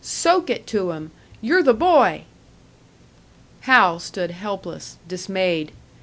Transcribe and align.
Soak 0.03 0.49
it 0.49 0.65
to 0.65 0.93
'em! 0.93 1.11
You're 1.41 1.61
the 1.61 1.75
boy!" 1.75 2.23
Hal 3.59 3.99
stood 3.99 4.31
helpless, 4.31 4.97
dismayed. 5.07 5.73